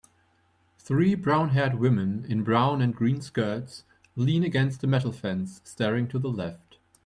[0.79, 3.83] Three brownhaired women in brown and green skirts
[4.15, 6.79] lean against a metal fence staring to the left.